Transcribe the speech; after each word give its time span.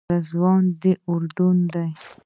رضوان 0.11 0.63
د 0.81 0.83
اردن 1.11 1.57
دی. 1.73 1.89